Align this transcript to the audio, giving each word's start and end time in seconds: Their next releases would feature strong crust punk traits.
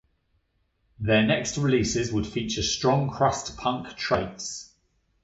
Their 0.99 1.21
next 1.21 1.59
releases 1.59 2.11
would 2.11 2.25
feature 2.25 2.63
strong 2.63 3.11
crust 3.11 3.55
punk 3.55 3.95
traits. 3.97 4.73